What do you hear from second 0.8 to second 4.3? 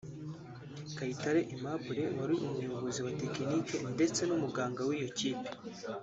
Kayitare Aimable wari umuyobozi wa Tekiniki ndetse